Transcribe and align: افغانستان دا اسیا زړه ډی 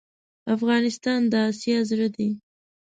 افغانستان 0.55 1.19
دا 1.31 1.39
اسیا 1.51 1.79
زړه 1.89 2.07
ډی 2.15 2.27